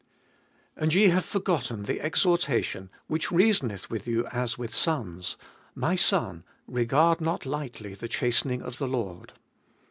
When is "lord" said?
8.87-9.33